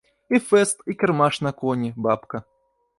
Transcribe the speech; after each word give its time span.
І 0.37 0.39
фэст, 0.47 0.77
і 0.91 0.97
кірмаш 1.03 1.41
на 1.47 1.51
коні, 1.63 1.95
бабка. 2.09 2.37